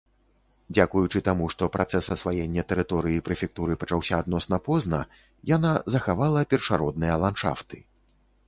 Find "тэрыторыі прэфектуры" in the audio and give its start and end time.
2.71-3.77